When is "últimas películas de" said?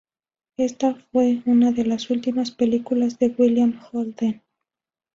2.09-3.35